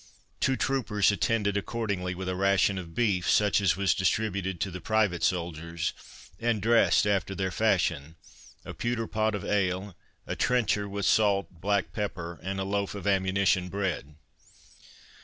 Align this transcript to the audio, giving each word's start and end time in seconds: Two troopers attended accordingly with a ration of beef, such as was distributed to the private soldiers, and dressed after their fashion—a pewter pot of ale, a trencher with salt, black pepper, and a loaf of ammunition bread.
Two 0.39 0.55
troopers 0.55 1.11
attended 1.11 1.55
accordingly 1.55 2.15
with 2.15 2.27
a 2.27 2.35
ration 2.35 2.79
of 2.79 2.95
beef, 2.95 3.29
such 3.29 3.61
as 3.61 3.77
was 3.77 3.93
distributed 3.93 4.59
to 4.59 4.71
the 4.71 4.81
private 4.81 5.21
soldiers, 5.21 5.93
and 6.39 6.59
dressed 6.59 7.05
after 7.05 7.35
their 7.35 7.51
fashion—a 7.51 8.73
pewter 8.73 9.05
pot 9.05 9.35
of 9.35 9.45
ale, 9.45 9.95
a 10.25 10.35
trencher 10.35 10.89
with 10.89 11.05
salt, 11.05 11.49
black 11.61 11.93
pepper, 11.93 12.39
and 12.41 12.59
a 12.59 12.63
loaf 12.63 12.95
of 12.95 13.05
ammunition 13.05 13.69
bread. 13.69 14.15